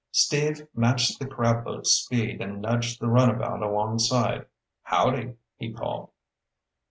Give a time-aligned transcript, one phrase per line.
[0.09, 4.47] Steve matched the crab boat's speed and nudged the runabout alongside.
[4.85, 6.09] "Howdy," he called.